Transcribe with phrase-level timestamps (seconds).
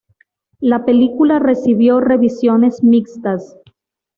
[0.61, 3.55] La película recibió revisiones mixtas.